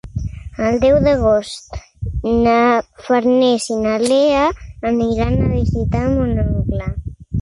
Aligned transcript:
El 0.67 0.77
deu 0.83 0.95
d'agost 1.07 1.77
na 2.47 2.55
Farners 3.09 3.67
i 3.75 3.77
na 3.83 3.93
Lea 4.05 4.47
aniran 4.93 5.37
a 5.45 5.51
visitar 5.57 6.03
mon 6.17 6.33
oncle. 6.47 6.91